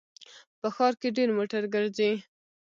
په 0.59 0.67
ښار 0.75 0.93
کې 1.01 1.09
ډېر 1.17 1.29
موټر 1.37 1.63
ګرځي 1.73 2.11